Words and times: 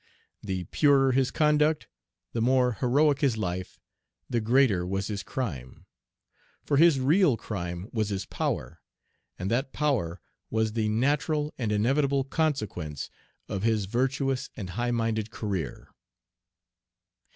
The 0.41 0.63
purer 0.71 1.11
his 1.11 1.29
conduct, 1.29 1.87
the 2.33 2.41
more 2.41 2.71
heroic 2.79 3.21
his 3.21 3.37
life, 3.37 3.79
the 4.27 4.41
greater 4.41 4.83
was 4.83 5.05
his 5.09 5.21
crime; 5.21 5.85
for 6.63 6.77
his 6.77 6.99
real 6.99 7.37
crime 7.37 7.87
was 7.93 8.09
his 8.09 8.25
power, 8.25 8.81
and 9.37 9.51
that 9.51 9.73
power 9.73 10.19
was 10.49 10.73
the 10.73 10.89
natural 10.89 11.53
and 11.59 11.71
inevitable 11.71 12.23
consequence 12.23 13.11
of 13.47 13.61
his 13.61 13.85
virtuous 13.85 14.49
and 14.57 14.71
high 14.71 14.89
minded 14.89 15.29
career. 15.29 15.89